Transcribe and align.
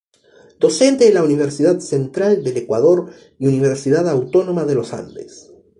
Docente 0.59 1.07
en 1.09 1.13
la 1.13 1.21
Universidad 1.23 1.77
Central 1.77 2.43
del 2.43 2.57
Ecuador 2.57 3.11
y 3.37 3.45
Universidad 3.45 4.09
Autónoma 4.09 4.65
de 4.65 4.73
los 4.73 4.93
Andes. 4.93 5.51